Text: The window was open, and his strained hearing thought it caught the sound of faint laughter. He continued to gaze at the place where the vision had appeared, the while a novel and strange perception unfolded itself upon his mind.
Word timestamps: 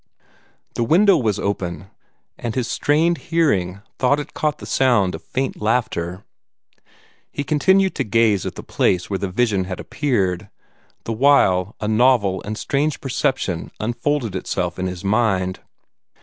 The 0.73 0.83
window 0.83 1.15
was 1.15 1.37
open, 1.37 1.91
and 2.35 2.55
his 2.55 2.67
strained 2.67 3.19
hearing 3.19 3.81
thought 3.99 4.19
it 4.19 4.33
caught 4.33 4.57
the 4.57 4.65
sound 4.65 5.13
of 5.13 5.21
faint 5.21 5.61
laughter. 5.61 6.23
He 7.31 7.43
continued 7.43 7.93
to 7.93 8.03
gaze 8.03 8.43
at 8.43 8.55
the 8.55 8.63
place 8.63 9.11
where 9.11 9.19
the 9.19 9.29
vision 9.29 9.65
had 9.65 9.79
appeared, 9.79 10.49
the 11.03 11.13
while 11.13 11.75
a 11.79 11.87
novel 11.87 12.41
and 12.41 12.57
strange 12.57 12.99
perception 12.99 13.69
unfolded 13.79 14.35
itself 14.35 14.79
upon 14.79 14.87
his 14.87 15.03
mind. 15.03 15.59